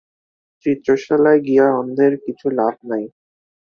চিত্রশালায় 0.65 1.41
গিয়া 1.47 1.67
অন্ধের 1.79 2.13
কিছু 2.25 2.47
লাভ 2.59 2.75
নাই। 2.89 3.03